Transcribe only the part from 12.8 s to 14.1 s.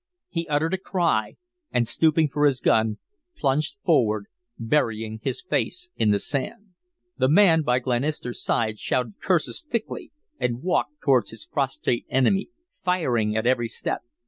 firing at every step.